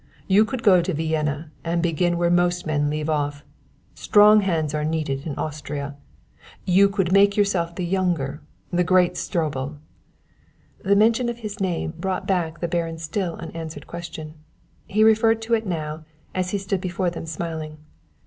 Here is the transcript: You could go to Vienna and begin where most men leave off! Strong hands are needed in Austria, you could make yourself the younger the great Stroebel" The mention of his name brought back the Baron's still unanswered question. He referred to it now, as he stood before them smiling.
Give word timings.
You 0.25 0.45
could 0.45 0.63
go 0.63 0.81
to 0.81 0.95
Vienna 0.95 1.51
and 1.63 1.79
begin 1.83 2.17
where 2.17 2.31
most 2.31 2.65
men 2.65 2.89
leave 2.89 3.07
off! 3.07 3.45
Strong 3.93 4.39
hands 4.41 4.73
are 4.73 4.83
needed 4.83 5.27
in 5.27 5.35
Austria, 5.37 5.95
you 6.65 6.89
could 6.89 7.11
make 7.11 7.37
yourself 7.37 7.75
the 7.75 7.85
younger 7.85 8.41
the 8.73 8.83
great 8.83 9.13
Stroebel" 9.15 9.77
The 10.83 10.95
mention 10.95 11.29
of 11.29 11.37
his 11.45 11.59
name 11.61 11.93
brought 11.99 12.25
back 12.25 12.61
the 12.61 12.67
Baron's 12.67 13.03
still 13.03 13.35
unanswered 13.35 13.85
question. 13.85 14.33
He 14.87 15.03
referred 15.03 15.39
to 15.43 15.53
it 15.53 15.67
now, 15.67 16.03
as 16.33 16.49
he 16.49 16.57
stood 16.57 16.81
before 16.81 17.11
them 17.11 17.27
smiling. 17.27 17.77